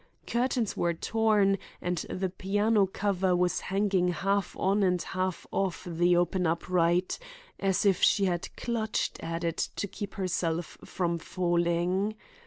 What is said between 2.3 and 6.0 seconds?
piano cover was hanging half on and half off